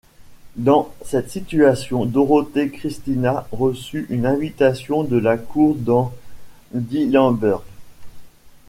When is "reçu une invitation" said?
3.51-5.03